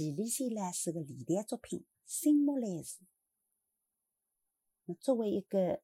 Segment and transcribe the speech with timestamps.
[0.00, 3.04] 徐丽仙老师个历代作品《新木兰辞》。
[4.86, 5.82] 那作为一个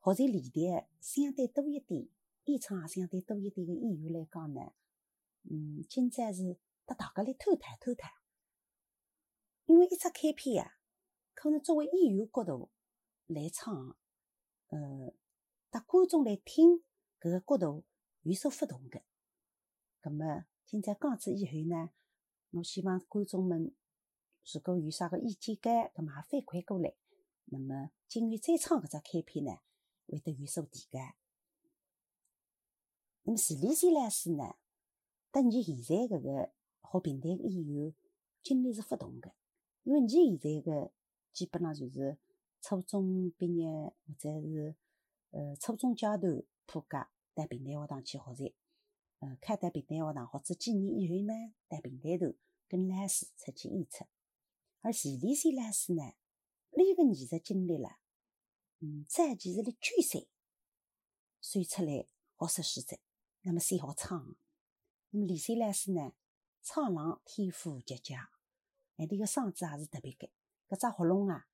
[0.00, 2.08] 学习历代相对多一点、
[2.44, 4.72] 演唱也相对多一点个演员来讲呢，
[5.42, 8.10] 嗯，今朝是搭大家来偷谈偷谈。
[9.66, 10.78] 因为一只开篇啊，
[11.34, 12.70] 可能作为演员角度
[13.26, 13.98] 来唱，
[14.68, 15.12] 呃，
[15.68, 16.82] 搭观众来听
[17.20, 17.84] 搿个角度
[18.22, 19.02] 有所不同个。
[20.00, 21.90] 葛末今朝讲子以后呢，
[22.54, 23.74] 我希望观众们
[24.52, 26.94] 如果有啥个意见间，葛末也反馈过来。
[27.46, 29.58] 那么今后再唱搿只开篇呢，
[30.06, 30.98] 会得有所提个。
[33.24, 34.54] 那么徐丽仙老师呢，
[35.32, 37.92] 搭你现在搿个学平台个演员
[38.40, 39.32] 经历是勿同个。
[39.82, 40.92] 因为你现在个
[41.32, 42.16] 基本上就是
[42.60, 43.66] 初中毕业
[44.06, 44.76] 或者是
[45.32, 46.20] 呃初中阶段
[46.66, 48.54] 普教到平台学堂去学习，
[49.24, 51.32] 呃开到平台学堂或者几年以后呢，
[51.66, 52.34] 在平台头
[52.68, 54.04] 跟老师出去演出。
[54.82, 56.02] 而徐丽仙老师呢，
[56.72, 57.96] 伊个艺术经历了，
[58.80, 60.28] 嗯，早期是辣九岁，
[61.40, 62.06] 选出来
[62.38, 62.98] 学识戏者，
[63.40, 64.36] 那么先学唱。
[65.10, 66.12] 那么李仙老师呢，
[66.62, 68.28] 唱朗天赋极佳。
[68.96, 70.30] 伊个嗓子也是特别干，
[70.68, 71.46] 搿只喉咙啊，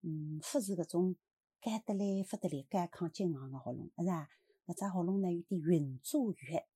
[0.00, 1.16] 嗯，不是搿种
[1.60, 4.28] 干得来、不得来、干亢激昂个喉咙，是伐？
[4.66, 6.68] 搿只喉咙呢，有点匀浊悦，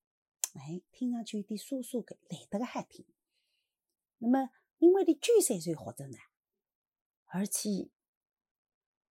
[0.58, 3.06] 哎，听上去有点沙沙个，来得个好听。
[4.18, 6.18] 那么，因为你九岁岁学着呢，
[7.26, 7.90] 而且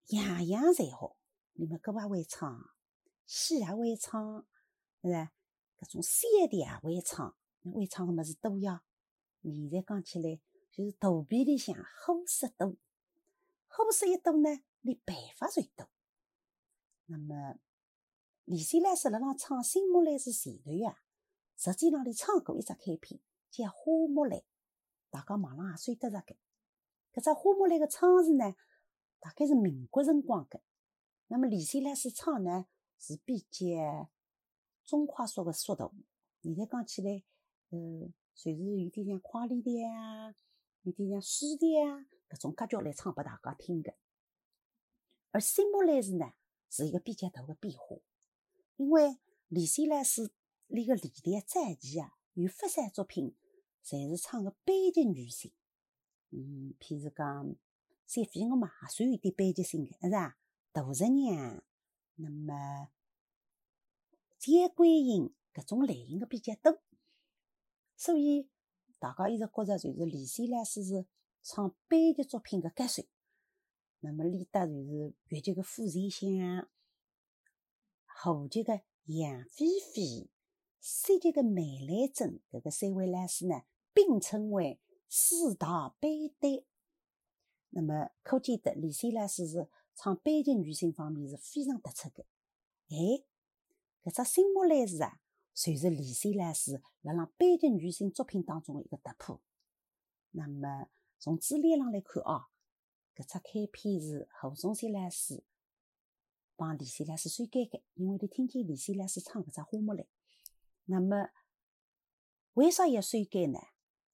[0.06, 1.16] 样样侪好，
[1.52, 2.70] 你们歌也会唱，
[3.26, 4.46] 戏也会唱，
[5.02, 5.32] 是伐？
[5.78, 7.36] 搿种山地也会唱，
[7.72, 8.82] 会唱个物事多呀。
[9.42, 10.40] 现在讲起来。
[10.76, 12.74] 就是肚皮里向火色多，
[13.68, 14.48] 火色一多呢，
[14.80, 15.88] 你办法就多。
[17.06, 17.60] 那么
[18.44, 21.03] 李仙老师辣辣唱《新木兰》是前头呀，
[21.64, 23.18] 实际上里唱过一只开篇
[23.50, 24.38] 叫《花木兰》，
[25.08, 26.36] 大家网上也算得着个。
[27.14, 28.54] 搿只《花木兰》个唱词呢，
[29.18, 30.60] 大概是民国辰光个。
[31.28, 32.66] 那么李仙老师唱呢，
[32.98, 34.10] 是比较
[34.84, 35.94] 中快速个速度。
[36.42, 37.22] 现在讲起来，
[37.70, 40.34] 呃，算是有点像快里的啊。
[40.82, 43.94] 有点像诗的啊，搿种格局来唱拨大家听个。
[45.30, 46.34] 而新木兰词呢，
[46.68, 47.96] 是一个比较大的变化，
[48.76, 49.16] 因为
[49.48, 50.30] 李仙老师
[50.66, 53.34] 那个历代早期啊，有不少作品，
[53.84, 55.52] 侪是唱个悲剧女性。
[56.30, 57.46] 嗯，譬如讲
[58.06, 60.38] 《三飞鹅》嘛，也算有点悲剧性个，是伐？
[60.72, 61.62] 杜十娘，
[62.16, 62.88] 那么
[64.38, 66.80] 姜桂英搿种类型个比较多，
[67.96, 68.48] 所以。
[68.96, 71.04] 大家一直觉着就是李仙老师是
[71.42, 73.02] 唱悲剧作品的歌手，
[74.00, 76.66] 那么李达就是越剧的傅前香，
[78.06, 80.30] 后剧的杨飞飞，
[80.86, 83.62] 三剧的梅兰珍，搿个三位老师呢
[83.94, 84.78] 并称为
[85.08, 86.62] 四大悲旦。
[87.70, 92.26] 那么可见得李仙老师是唱悲剧女性方面是非常突出的。
[92.90, 93.24] 哎，
[94.02, 95.22] 搿只新木兰是啊。
[95.54, 99.40] 算是李仙老师辣辣悲剧女性作品当中的一个突破。
[100.32, 102.48] 那么从资料上来看哦，
[103.16, 105.44] 搿只开篇是何宗宪老师
[106.56, 110.06] 帮李仙老师修改的，因为你听见李仙老师唱搿只花木兰。
[110.86, 111.30] 那么
[112.54, 113.58] 为啥要修改呢？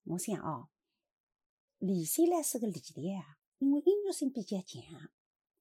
[0.04, 0.68] 我想哦，
[1.78, 5.10] 李仙老师个历代啊，因为音乐性比较强，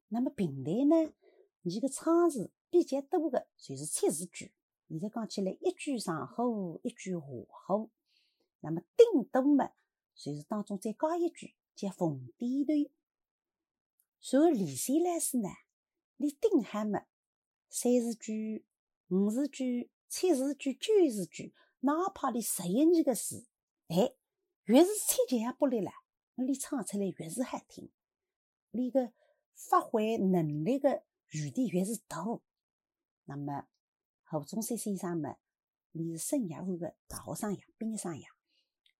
[0.09, 1.13] 那么平台呢，
[1.63, 4.53] 伊个唱词比较多的就是七字句。
[4.87, 7.89] 现在讲起来，一句上火，一句下火，
[8.61, 9.71] 那么顶多嘛，
[10.15, 12.91] 就是当中再加一句叫逢点头。
[14.19, 15.49] 随后李仙老师呢，
[16.17, 16.99] 你顶还没，
[17.69, 18.65] 三字句、
[19.09, 23.47] 五字句、七字句、九字句，哪怕你十一年个字，
[23.87, 24.15] 哎，
[24.65, 25.91] 越是千强也不离了，
[26.35, 27.91] 那你唱出来越是好听，
[28.71, 29.13] 你个
[29.53, 32.25] 发挥能力个余地越是大，
[33.25, 33.67] 那么。
[34.31, 35.37] 何宗宪先生嘛，
[35.91, 38.29] 你是生涯后的大学生呀、毕业生呀，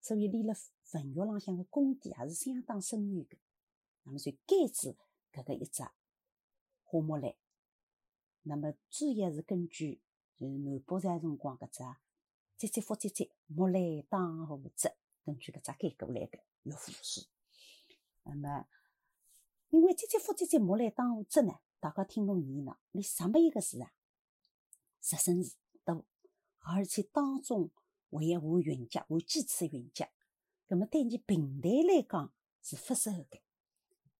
[0.01, 0.55] 所以你辣
[0.93, 3.37] 文学浪向的功底也是相当深远的。
[4.01, 4.97] 那么就改制
[5.31, 5.83] 搿个一只
[6.83, 7.35] 花木兰，
[8.41, 10.01] 那么主要是根据
[10.39, 11.83] 就是南北朝辰光搿只
[12.57, 14.89] “唧唧复唧唧，木兰当户织”，
[15.25, 17.27] 根据搿只改过来的乐府诗。
[18.23, 18.65] 那么
[19.69, 23.91] 因为“唧唧复唧唧，木兰当户织”呢，大家听过耳呢，你什么一个字啊？
[25.01, 26.05] 十声字多，
[26.59, 27.69] 而且当中
[28.09, 30.07] 还要画韵脚，画几次韵脚，
[30.67, 33.41] 葛么对你平台来讲是不适合的。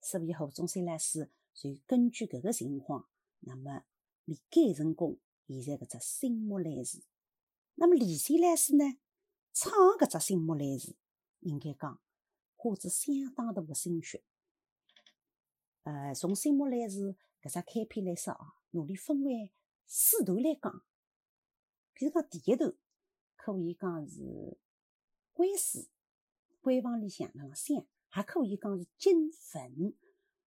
[0.02, 3.08] 所以胡宗宪老师就根据搿个情况，
[3.40, 3.84] 那么
[4.26, 5.18] 你改成功
[5.50, 7.04] 现在搿只新木兰词。
[7.76, 8.98] 那么李仙老师呢，
[9.54, 10.96] 唱搿只新木兰词，
[11.40, 12.02] 应该讲
[12.56, 14.24] 花着相当大个心血。
[15.84, 19.52] 呃，从新莫来时搿只开篇来说哦，努力分为
[19.86, 20.84] 四段来讲。
[21.94, 22.76] 比如讲第一段，
[23.36, 24.58] 可以讲是
[25.34, 25.88] 归书，
[26.62, 29.94] 闺房里向那个想，还可以讲是金粉，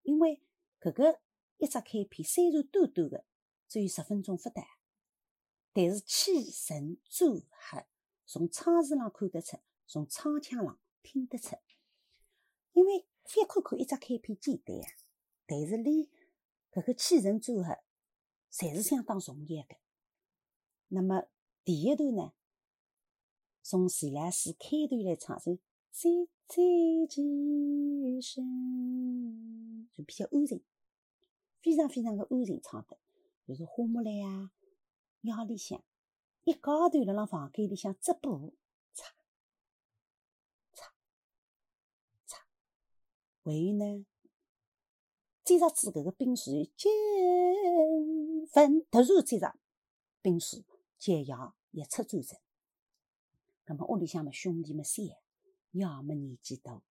[0.04, 0.42] 因为
[0.80, 1.22] 搿个
[1.58, 3.26] 一只开篇虽然短短的，
[3.68, 4.62] 只有十分钟不到，
[5.74, 7.86] 但是气沉转合，
[8.26, 11.56] 从窗子上看得出，从窗腔上听得出，
[12.74, 14.88] 因为翻看看一只开篇简单啊。
[15.46, 16.08] 但是，连
[16.72, 17.78] 搿个起承转合，
[18.52, 19.76] 侪是相当重要的。
[20.90, 21.24] 那么
[21.64, 22.34] 第一段呢，
[23.62, 25.58] 从自来水开头来唱，就
[25.92, 30.64] 最最几声，就比较安静，
[31.62, 32.98] 非常非常的安静唱的，
[33.46, 34.52] 就是花木兰啊，
[35.22, 35.84] 庙里向
[36.44, 38.54] 一高头辣辣房间里向织布，
[38.94, 39.14] 擦
[40.74, 40.94] 擦
[42.26, 42.46] 擦，
[43.44, 44.06] 还有呢。
[45.44, 49.60] 再着子搿个兵书金粉，突然再着
[50.22, 50.64] 兵书
[51.00, 52.40] 解药一出战争。
[53.66, 55.06] 那么屋里向么兄弟们三，
[55.72, 56.82] 要么年纪大，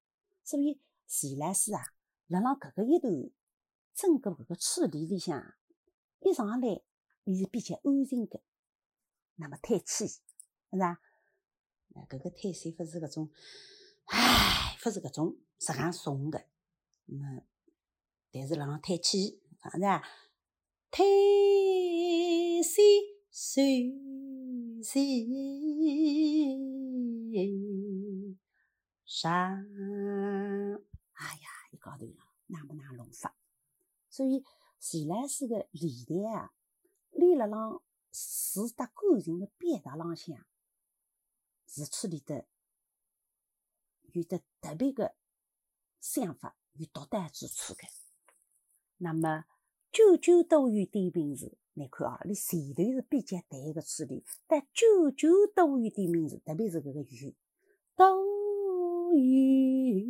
[0.43, 1.81] 所以自来水啊，
[2.26, 3.31] 辣辣搿个一段
[3.94, 5.55] 整个搿个处理里向
[6.21, 6.83] 一上来，
[7.25, 8.41] 伊是比较安静的。
[9.37, 10.21] 那么叹气，是
[10.79, 11.01] 吧？
[11.89, 13.31] 那搿个叹气勿是搿种，
[14.07, 16.47] 唉，勿是搿种质量重的，
[17.07, 17.43] 那。
[18.33, 19.81] 但是，浪叹气，反正
[20.93, 21.05] 叹
[22.63, 22.81] 息
[23.29, 23.93] 岁
[24.85, 25.27] 岁
[29.05, 29.33] 上，
[31.13, 32.15] 哎呀，一高头了，
[32.47, 33.35] 哪不哪弄法？
[34.09, 34.45] 所以，
[34.79, 36.53] 自来水个离台啊，
[37.11, 40.37] 立辣浪水搭感情的表达浪向，
[41.67, 42.47] 是处理的
[44.12, 45.15] 有的特别的
[46.01, 47.81] 想法与独特之处的。
[48.99, 49.45] 那么，
[49.93, 57.35] 九九多余点名字，你看啊，你前头是比较淡个处理，但九九多余点名字，特别是搿个余，
[57.97, 60.05] 多余，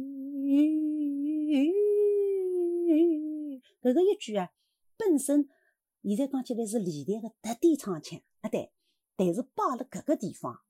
[3.82, 4.50] 搿个一句啊，
[4.96, 5.48] 本身
[6.02, 8.72] 现在讲起来是李代个特地唱腔，啊对，
[9.16, 10.62] 但是摆了搿个地方，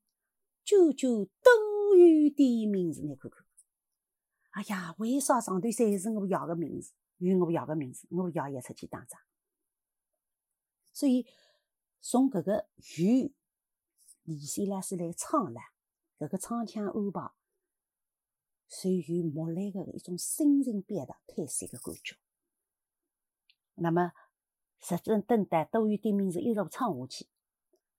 [0.63, 3.45] 久久都有点名字，你看看，
[4.51, 6.93] 哎呀，为啥上头侪是我要个名字？
[7.17, 9.19] 与我要个名字，我要也出去打仗。
[10.91, 11.25] 所以
[12.01, 12.67] 从搿个
[12.97, 13.31] 与
[14.23, 15.61] 李先老师来唱了，
[16.19, 17.31] 搿个唱腔安排，
[18.67, 22.17] 属于木兰的一种心情表达、特色的感觉。
[23.75, 24.11] 那么，
[24.81, 27.27] 实正等待多余的名字一路唱下去，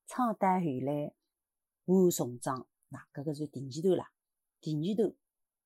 [0.07, 1.13] 唱到后来
[1.87, 4.05] 万重章，那搿个是第二段了。
[4.61, 5.15] 第二段，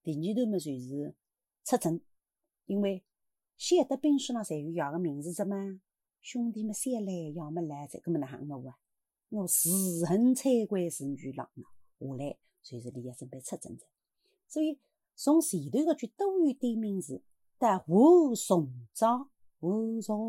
[0.03, 1.15] 第二段么就是
[1.65, 2.01] 出征，
[2.67, 3.05] 因为。
[3.59, 5.81] 晓得兵书上侪有要个名字的嘛？
[6.21, 8.77] 兄弟们三来，要么来，这个么哪喊我啊？
[9.31, 13.87] 我自恨才归是女郎，下来就是你要准备出征的。
[14.47, 14.79] 所以
[15.15, 17.23] 从前头个句多余点名字
[17.59, 20.27] 到武松章，武松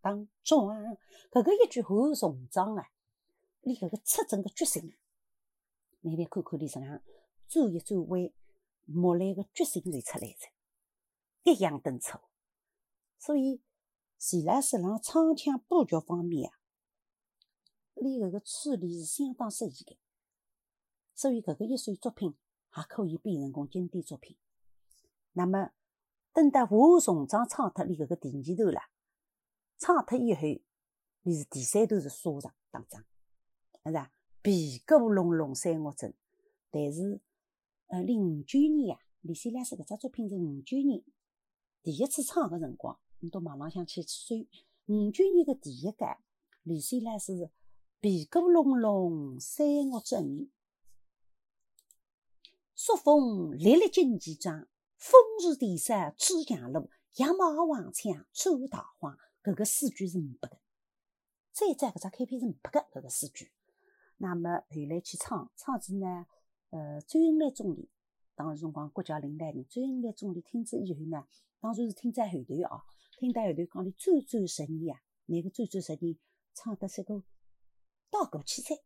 [0.00, 0.76] 当庄，
[1.30, 2.90] 搿个一句武松章啊，
[3.62, 4.94] 你搿个出征个决心，
[6.00, 7.00] 你来看看你身上
[7.48, 8.30] 转一转弯。
[8.92, 10.48] 木兰个决心就出来着，
[11.44, 12.18] 一样登出。
[13.18, 13.60] 所以，
[14.16, 16.58] 自来水浪唱腔布局方面啊，
[17.94, 19.96] 你搿个处理是相当适宜的。
[21.14, 22.34] 所以，搿个一首作品
[22.68, 24.36] 还可以变成功经典作品。
[25.32, 25.70] 那么，
[26.32, 28.80] 等到我重装唱脱你搿个第二段了，
[29.78, 30.40] 唱脱以后，
[31.22, 33.04] 你是第三段是沙场打仗，
[33.84, 34.12] 是吧？
[34.42, 36.14] 皮鼓隆隆三月阵，
[36.70, 37.20] 但是。
[37.92, 41.02] 呃，零五九年呀，李先拉斯搿只作品是五九年
[41.82, 44.36] 第一次唱个辰光，你到网浪向去搜。
[44.86, 45.96] 五九年个第一届，
[46.62, 47.50] 李先拉是
[47.98, 50.48] 皮鼓隆隆三月正，
[52.76, 54.68] 朔风历历旌旗装，
[55.00, 59.16] 风如电闪出阳路，羊毛黄枪出桃花。
[59.42, 60.58] 搿个诗句是五百个，
[61.52, 63.50] 再再搿只开篇是五百个搿个诗句。
[64.18, 66.26] 那么后来去唱，唱子呢？
[66.68, 67.88] 呃，周恩来总理
[68.34, 71.26] 当时辰光国家领导人，周恩来总理听之以后呢，
[71.60, 72.82] 当然是听在后头哦，
[73.18, 76.18] 听在后头讲的转转十年啊，那个转转十年
[76.52, 77.24] 唱得是个
[78.10, 78.76] 道过气哉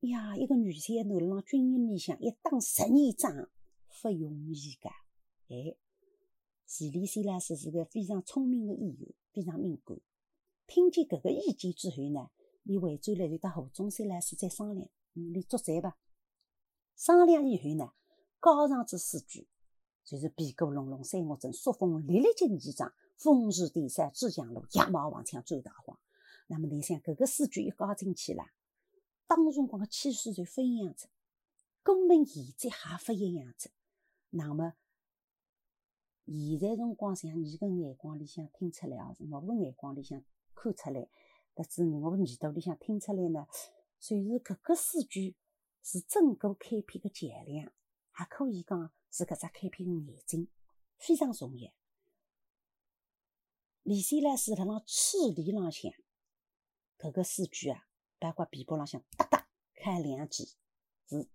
[0.00, 0.36] 呀！
[0.36, 3.32] 一个女婿拿辣军营里向一打十年仗，
[4.02, 4.90] 不容易噶。
[5.48, 5.76] 哎，
[6.66, 9.96] 徐立新老师是个非常聪明的演员，非常敏感。
[10.66, 12.30] 听见搿个意见之后呢，
[12.64, 15.96] 伊回转来就跟胡宗宪老师再商量，嗯，你作战吧。
[16.96, 17.92] 商量以后呢，
[18.40, 19.46] 高上之诗句，
[20.04, 22.92] 就是“碧谷隆隆三月正，朔风历历金旗张。
[23.16, 25.98] 风驰电闪至江路，野马黄枪走大荒。”
[26.48, 28.44] 那么你想，搿个诗句一加进去了，
[29.26, 31.08] 当辰光个气势就不一样子，
[31.82, 33.70] 根本现在还不一样子。
[34.30, 34.74] 那么
[36.26, 40.20] 现在辰光，像你个眼光里向听出来哦，我个眼光里向
[40.54, 41.08] 看出来，
[41.54, 43.46] 得知我耳朵里向听出来呢，
[44.00, 45.36] 就是搿个诗句
[45.82, 47.72] 是整个开篇个桥梁，
[48.10, 50.48] 还可以讲是搿只开篇个眼睛，
[50.98, 51.70] 非常重要。
[53.84, 55.92] 李斯呢是辣辣赤地浪向。
[56.98, 57.86] 搿个诗句啊，
[58.18, 60.48] 包括皮包浪向哒哒开两记，
[61.08, 61.28] 是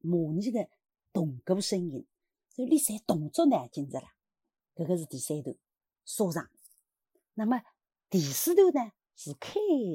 [0.00, 0.68] 模拟个
[1.12, 2.04] 动鼓声音，
[2.48, 4.12] 所以练习动作呢，紧着啦。
[4.74, 5.56] 搿个是第三段，
[6.04, 6.50] 沙场。
[7.34, 7.62] 那么
[8.10, 9.50] 第四段呢，是开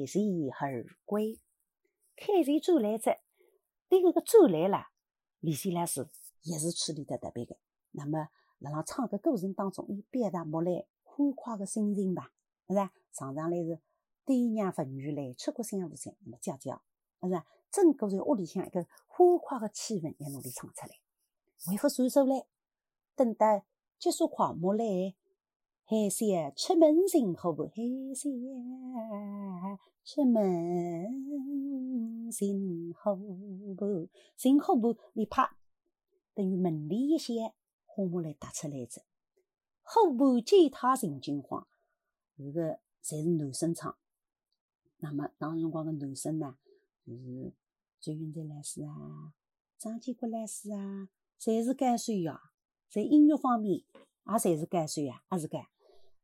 [0.06, 0.24] 船
[0.60, 1.40] 而归。
[2.16, 3.18] 开船走来者，
[3.88, 4.90] 对搿个走来啦，
[5.40, 6.08] 李先老师
[6.42, 7.56] 也是处理得特别的。
[7.92, 12.32] 那么辣辣唱个过程当中，以表达木兰欢快的心情吧，
[12.68, 12.92] 是吧？
[13.12, 13.80] 常常来是。
[14.26, 16.14] 爹娘妇女来，吃过香无香？
[16.20, 16.82] 那么叫叫，
[17.22, 17.46] 是吧？
[17.70, 21.00] 整个在屋里向一个欢快的气氛，要努力唱出来。
[21.66, 22.46] 回复传首来，
[23.16, 23.64] 等到
[24.00, 25.14] 结束快幕来，
[25.84, 27.66] 海山出门寻好不？
[27.66, 27.74] 海
[28.14, 28.32] 山
[30.02, 34.08] 出门寻好不？
[34.38, 34.96] 寻好不？
[35.12, 35.58] 你怕
[36.32, 37.52] 等于门里一响，
[37.84, 39.02] 花木兰打出来着。
[39.82, 41.68] 后不见他人惊慌，
[42.38, 43.94] 这个才是男生唱。
[45.00, 46.56] 那么当辰光个男生呢，
[47.04, 47.52] 就是
[48.00, 49.34] 周云在来世啊，
[49.76, 52.40] 张建国来世啊，侪是干脆呀，
[52.90, 55.64] 在音乐方面也侪是干脆呀，也是干，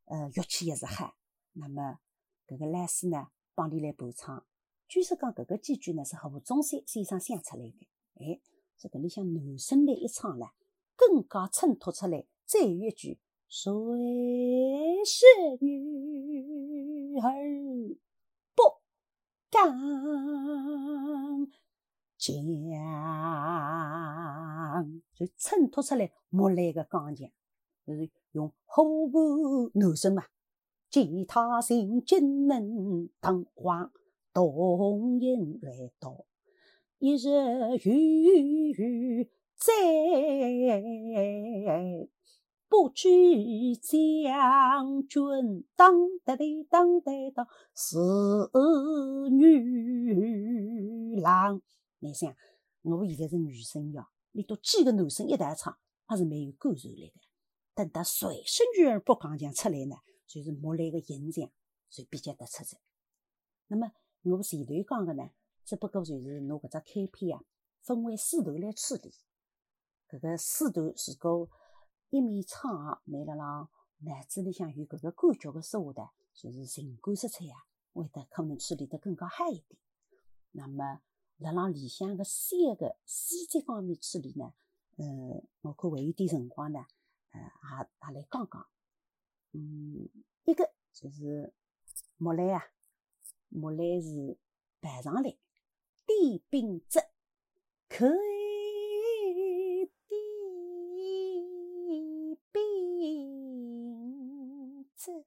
[0.07, 1.15] 呃，乐器也是好。
[1.53, 2.01] 那么
[2.49, 4.45] 搿个来世呢，帮你来伴唱。
[4.89, 8.41] 据说讲搿个几句呢是胡宗山先生想出来的，哎，
[8.77, 10.47] 这搿里向男生来一唱呢，
[10.97, 12.27] 更加衬托出来。
[12.45, 13.73] 再有一句，谁
[15.05, 15.25] 是
[15.61, 17.97] 女儿
[18.55, 18.63] 不？
[19.51, 19.73] 刚
[22.27, 22.73] 将，
[25.15, 27.31] 就衬托出来木兰的刚强，
[27.87, 30.25] 就是用虎步男声嘛，
[30.91, 33.93] 其他声金能当皇，
[34.33, 36.25] 动音来到，
[36.99, 37.29] 一日
[37.85, 39.69] 雨雨在。
[42.69, 43.09] 不知
[43.81, 45.23] 将军
[45.77, 47.97] 当得的当得到是
[49.31, 51.63] 女郎。
[51.99, 52.35] 你想，
[52.83, 57.21] 我现在是女生呀，你都几个男生一台唱，还是蛮有感受力的。
[57.75, 59.97] 等到谁是女儿不刚强出来呢？
[60.27, 61.51] 就是木兰的形象
[61.89, 62.81] 就比较突出的。
[63.69, 65.31] 那么我前头讲的呢，
[65.65, 67.45] 只不过就是拿搿只开篇啊，
[67.83, 69.15] 分为四段来处理。
[70.09, 71.51] 搿个四段如果
[72.11, 72.71] 一面唱，
[73.05, 79.81] 拿辣辣脑子里向有搿个感觉个说话的，就是情感色彩啊，会得可能处理得更加好一点。
[80.53, 81.01] 那么
[81.39, 84.53] 辣辣里向个三个细节方面处理呢，
[84.97, 86.87] 呃，我看还有点辰光呢，
[87.33, 88.67] 呃，也也来讲讲。
[89.53, 90.09] 嗯，
[90.45, 91.53] 一个就是
[92.17, 92.63] 木兰啊，
[93.49, 94.39] 木兰是
[94.81, 97.01] 排上来，点兵之
[97.89, 98.37] 可以。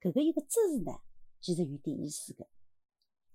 [0.00, 0.92] 搿个一个“字”呢，
[1.40, 2.46] 其实有点意思的。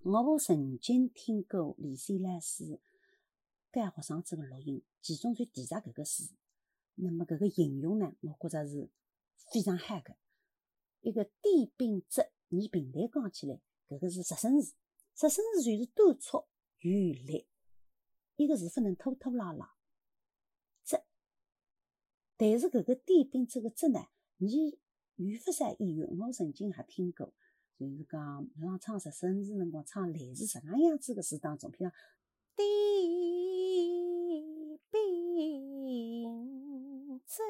[0.06, 2.80] 我曾经听过李三老师
[3.74, 6.30] 教学生子个录音，其中就提着搿个字。
[6.94, 8.88] 那么搿个形容呢，我觉着是
[9.52, 10.16] 非常好的。
[11.02, 14.76] 一个点兵之，你平台讲起来，搿个是实声字，
[15.16, 16.46] 实声字就是短促
[16.82, 17.48] 有力，
[18.36, 19.74] 一个字不能拖拖拉拉。
[20.84, 21.02] 之，
[22.38, 24.78] 但是搿个点兵这个之呢，你。
[25.16, 27.34] 语法上意蕴，我曾经也听过，
[27.78, 31.92] 就是讲，像唱十声词辰光，唱类似这样样子的词当中，譬如
[32.56, 32.66] “点
[34.90, 37.44] 兵之”，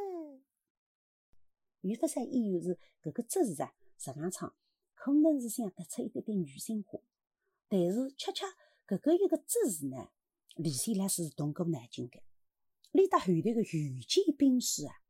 [1.81, 4.55] 语法上意蕴是搿个“之”字啊，这样唱，
[4.95, 6.99] 可能是想突出一点点女性化，
[7.69, 8.47] 但是恰恰
[8.87, 10.09] 搿个一个“之”字呢，
[10.55, 12.23] 李先来是动过脑筋的，
[12.91, 15.03] 连到后头个“御剑兵书”啊，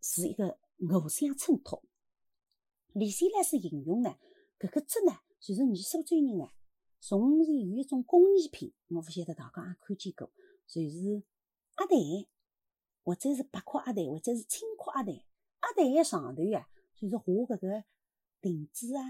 [0.00, 0.58] 是一个。
[0.80, 1.84] 互相衬托。
[2.92, 4.16] 李先来是形容呢，
[4.58, 6.48] 搿个字呢，就是你苏州人呢，
[6.98, 10.30] 从前有一种工艺品，我勿晓得大家也看见过，
[10.66, 11.22] 就是
[11.78, 11.98] 鸭蛋，
[13.04, 15.14] 或者是白壳鸭蛋，或者是青壳鸭蛋。
[15.14, 17.84] 鸭蛋个上头呀，就是画搿个
[18.40, 19.02] 亭子啊、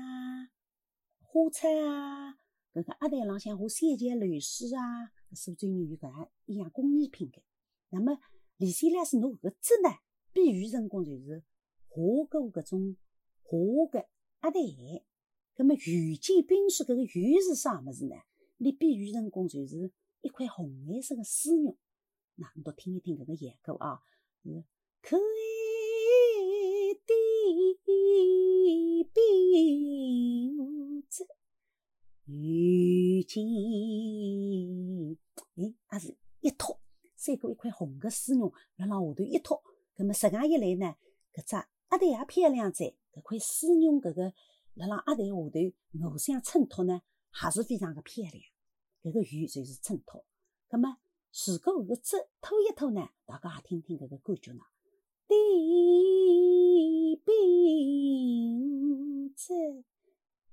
[1.22, 2.34] 花草啊，
[2.74, 7.40] 搿个鸭蛋浪向画三节流水啊，苏州人有搿样一样工艺品个。
[7.88, 8.18] 那么
[8.58, 9.88] 李斯拉是拿搿个字呢，
[10.32, 11.42] 比喻成功就是
[11.88, 12.96] 画个搿种
[13.50, 14.06] 画个
[14.40, 14.60] 阿黛。
[15.56, 18.14] 那么遇见冰雪搿个遇是啥物事呢？
[18.58, 19.90] 你比喻成功就是
[20.20, 21.76] 一块红颜色个丝绒。
[22.36, 24.00] 那侬都听一听搿个演歌啊，
[24.42, 24.64] 是
[25.02, 25.20] 可爱
[26.94, 27.12] 的
[29.12, 31.26] 冰雪
[32.26, 33.44] 遇见，
[35.56, 36.80] 哎，也是一托，
[37.16, 39.62] 三个一块红个丝绒辣辣下头一托，
[39.94, 40.94] 葛末实际一来呢，
[41.34, 41.56] 搿只
[41.88, 44.34] 阿黛也漂亮在，搿块丝绒搿个。
[44.74, 45.50] 辣辣阿台下头，
[46.10, 48.40] 互相衬托呢，还是非常的漂亮。
[49.02, 50.24] 搿个鱼就是衬托。
[50.68, 54.62] 葛末如果搿个纸拖一拖呢，大家也听听搿个感觉呢。
[55.26, 55.34] 地
[57.24, 59.54] 冰子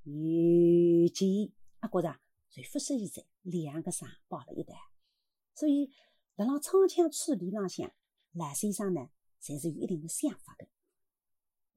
[0.04, 4.80] 遇见，啊，觉着随复数现在两个声抱了一段。
[5.54, 5.92] 所以
[6.36, 7.94] 辣辣唱腔处理浪向，
[8.34, 10.68] 赖先生呢，侪是有一定的想法的。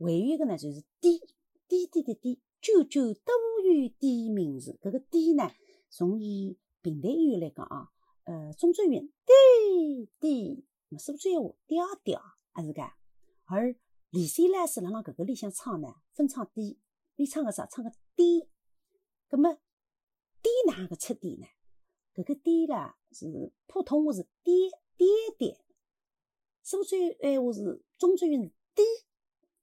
[0.00, 1.20] 还有一个呢，就是低。
[1.68, 3.32] 滴滴的滴，九九多
[3.64, 4.76] 于滴名字。
[4.82, 5.52] 搿个滴呢，
[5.88, 7.86] 从伊平台语来讲啊，
[8.24, 10.66] 呃，中州韵滴滴，
[10.98, 12.90] 苏州话调调，还是搿。
[13.44, 13.76] 而
[14.10, 16.80] 李三呢是辣辣搿个里向唱呢，分唱低，
[17.14, 17.66] 你唱个啥？
[17.66, 18.48] 唱个低。
[19.28, 19.54] 葛末
[20.42, 21.46] 低哪个出低呢？
[22.16, 25.06] 搿个低啦是普通话是低低
[25.38, 25.54] 低，
[26.64, 28.82] 苏州闲话是中州韵是低。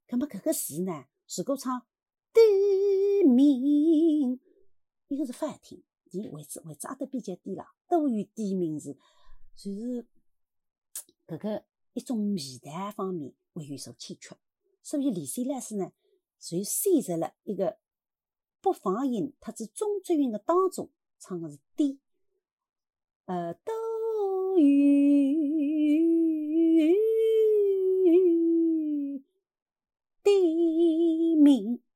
[0.08, 1.06] 葛末搿个字呢，
[1.38, 1.86] 如果唱。
[2.34, 4.40] 地名，
[5.08, 8.96] 一个是发听，地位置位置压得比较低了，都有地名字，
[9.56, 10.06] 就是
[11.26, 14.38] 搿个一种味道方面会有所欠缺，
[14.84, 15.92] 所以李三老师呢，
[16.40, 17.80] 就选择了一个
[18.62, 22.00] 不放音，特指中足韵的当中唱的是低，
[23.26, 23.74] 呃，都
[24.60, 26.17] 有。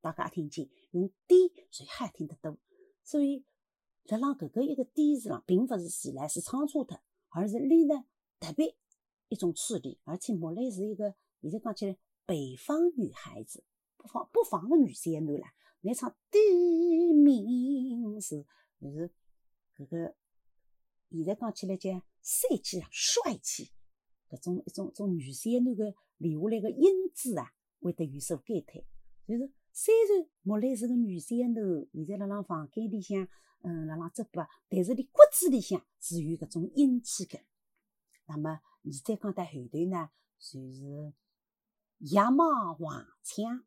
[0.02, 2.58] 大家也听见用低，所以还听得多。
[3.04, 3.46] 所以
[4.06, 8.06] 辣辣搿个一个低字上，并勿是自然是唱错的，而是你呢
[8.40, 8.76] 特别
[9.30, 13.64] 一种处理，而且莫来是一个现在讲起来北方女孩子，
[13.98, 18.46] 不方不放个女三男啦，来唱低名是
[18.80, 19.12] 是
[19.76, 20.16] 搿个
[21.12, 23.72] 现在讲起来叫帅气啊，帅气
[24.30, 28.86] 搿种一种种女三男个留下来个音质啊，会得有所改退，
[29.28, 29.52] 就是。
[29.74, 31.62] 虽然莫来是个女三头，
[31.94, 33.28] 现在辣辣房间里向，
[33.62, 37.40] 嗯，辣辣直播，但是你骨子里向是有搿种英气的。
[38.26, 41.14] 那么你再讲到后头呢，就是
[42.00, 43.64] 羊毛黄枪，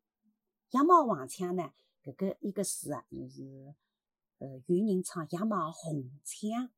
[0.71, 3.73] 羊毛黄枪呢，搿个一个是啊，就是
[4.37, 6.69] 呃有人唱羊毛红枪，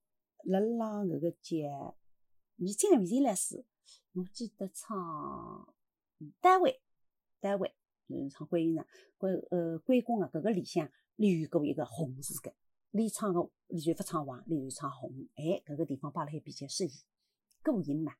[0.44, 1.98] 辣辣搿个叫
[2.56, 3.66] 你讲未前来是，
[4.14, 5.76] 我记得唱
[6.40, 6.82] 单位
[7.42, 7.76] 单位。
[8.10, 8.86] 嗯，唱关羽呢，
[9.18, 12.54] 关呃关公啊，搿个里向里有过一个红字个，
[12.92, 16.92] 你唱个你就勿唱黄，你就唱红，哎，搿个地方摆辣海比较适宜，
[17.64, 18.14] 过音嘛。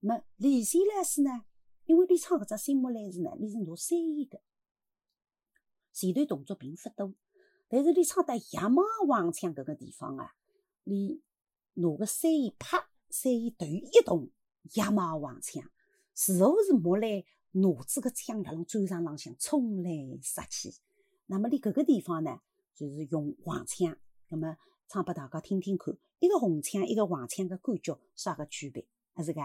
[0.00, 1.44] 那李三老师呢，
[1.84, 4.40] 因为你唱搿只新木来字呢，你是拿三音的，
[5.92, 7.14] 前段动作并勿多，
[7.68, 10.34] 但是你唱到野马黄腔搿个地方啊，
[10.84, 11.20] 你
[11.74, 14.30] 拿个三音啪，三音头一动，
[14.74, 15.62] 野马黄腔，
[16.14, 17.24] 似乎是木来。
[17.56, 19.90] 拿子个枪辣辣战场浪向冲来
[20.20, 20.70] 杀去，
[21.24, 22.38] 那么你搿个地方呢，
[22.74, 23.96] 就是用黄腔，
[24.28, 24.54] 那么
[24.88, 28.86] 唱拨大家听听看，一个红腔，一个黄腔个感觉啥个区别？
[29.14, 29.40] 还是个，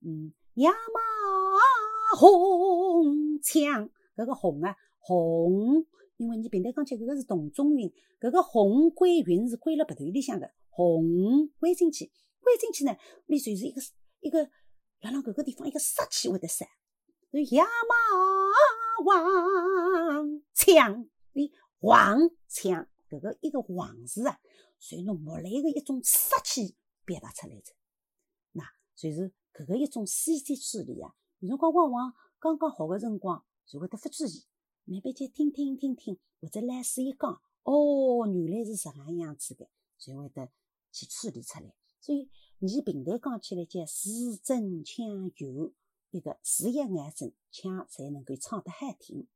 [0.00, 5.84] 嗯，亚马红枪，搿个红啊红，
[6.16, 12.96] 因为你平台讲起搿个是同中云，搿个红归云是归辣鼻头里向个，红归进去，归进去呢，
[13.26, 13.82] 你就是一个
[14.20, 14.44] 一个
[15.02, 16.66] 辣辣搿个地方一个杀气会得杀。
[17.32, 17.94] 亚马
[19.04, 24.40] 黄枪，你黄枪，搿个一个黄字啊，
[24.80, 27.72] 随侬木来个一种杀气表达出来着。
[28.50, 28.64] 那
[28.96, 31.14] 就是搿个一种细节处理啊。
[31.38, 34.44] 有辰光往往刚刚好个辰光，就会得不注意，
[34.84, 40.48] 慢慢就听听听听，或者老师一讲，哦，原来是这样样子的，就会得
[40.90, 41.72] 去处理出来。
[42.00, 45.72] 所以你平台讲起来叫字正腔圆。
[46.10, 49.26] 一个字一眼正，腔才能够唱得好听。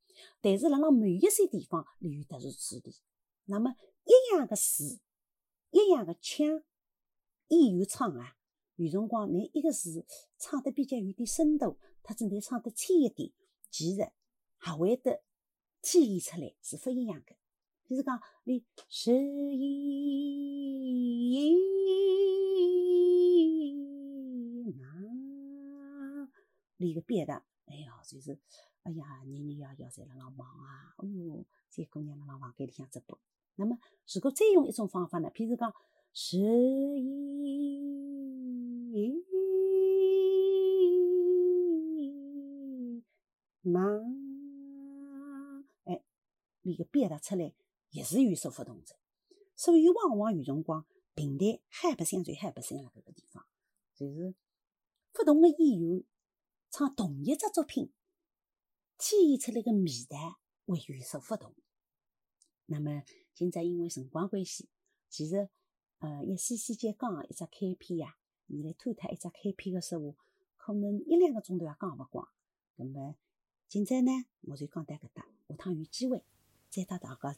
[0.40, 2.94] 但是辣辣某一些地方，你有特殊处理。
[3.46, 5.00] 那么一样的字，
[5.70, 6.62] 一样的腔，
[7.48, 8.36] 演员唱啊，
[8.76, 10.06] 有辰光你一个字
[10.38, 13.32] 唱得比较有点深度，他只能唱得轻一点，
[13.70, 14.12] 其实
[14.56, 15.22] 还会得
[15.82, 17.36] 体现出来是不一样的。
[17.88, 19.94] 就是讲，你是一
[26.76, 28.38] 那里个别的，哎呀，就是，
[28.82, 33.18] 哎呀，年年夜夜在辣浪忙啊，哦哟，再过年辣浪房间里向直播。
[33.56, 33.78] 那么，
[34.12, 35.30] 如果再用一种方法呢？
[35.30, 35.74] 譬如讲，
[36.12, 37.12] 十一
[43.62, 44.14] 忙。
[46.62, 47.52] 里个表达出来
[47.90, 48.96] 也是有所不同的，
[49.54, 53.44] 所以往往有辰光平台还不相传，海不相辣搿个地方，
[53.94, 54.34] 就是
[55.12, 56.02] 不同的演员
[56.76, 57.92] 唱同一只作品，
[58.98, 61.54] 体现出来个味道会有所不同。
[62.66, 64.68] 那么今朝因为辰光关系，
[65.08, 65.48] 其实
[66.00, 70.16] 呃一细细节讲一只开篇呀，你来探讨一只开篇个说话，
[70.56, 72.28] 可能一两个钟头也讲勿光。
[72.74, 73.14] 那么
[73.68, 74.10] 今朝呢，
[74.40, 76.24] 我就讲到搿搭，下趟有机会。
[76.70, 77.32] 再到祷告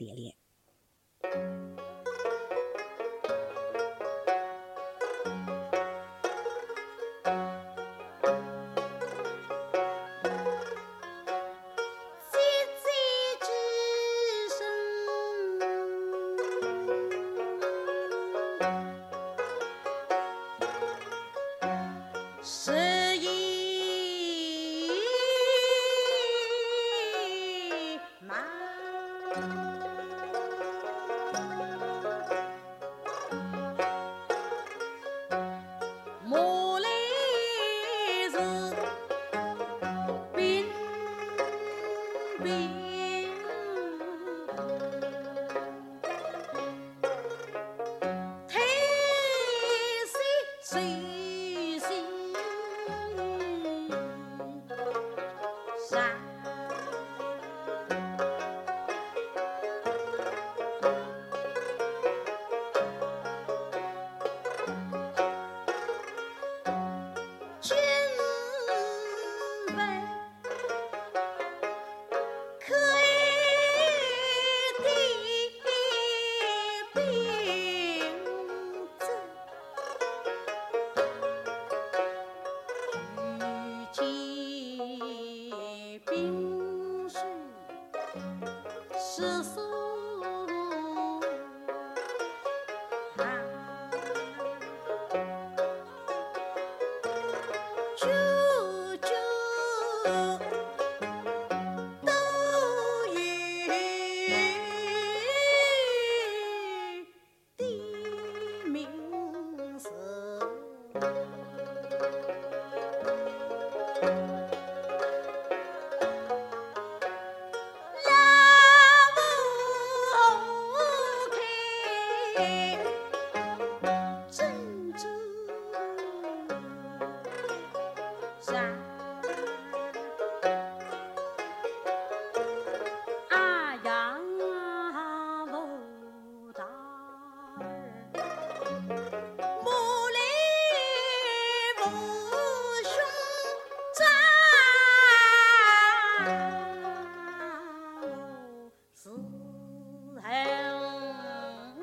[150.22, 151.74] 恨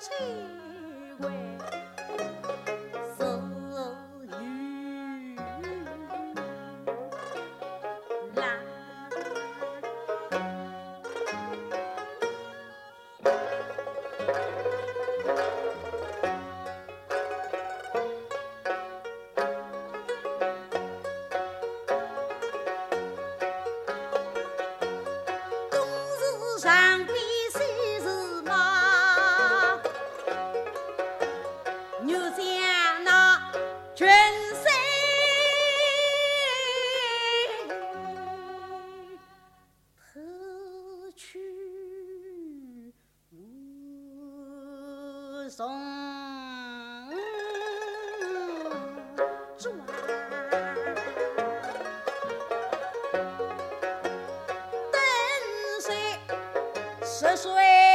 [0.00, 0.10] 几
[1.22, 1.79] 回？
[57.20, 57.89] Sou.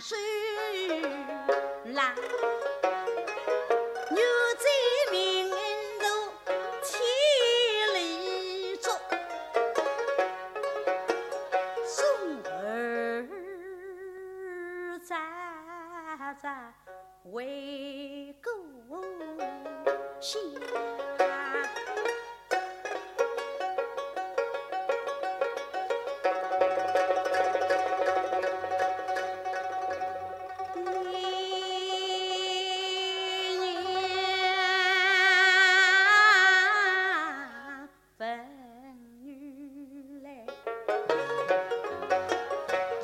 [0.00, 0.14] 连
[1.84, 2.67] 连。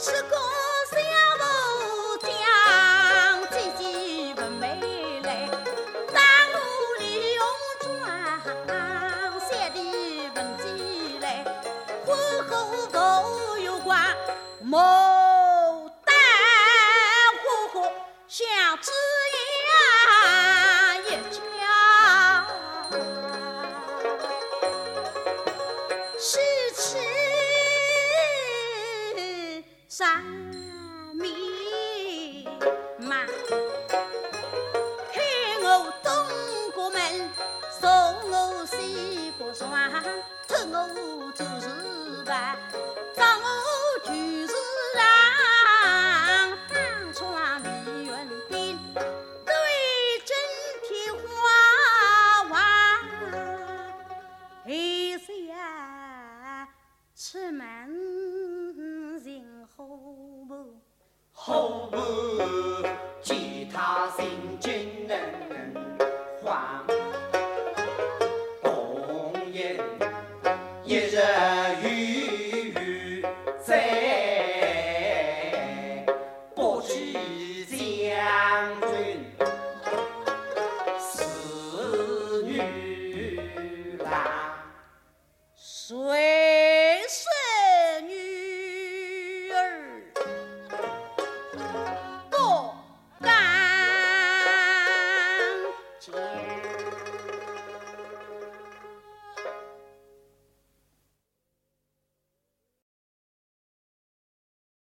[0.05, 0.54] 失控。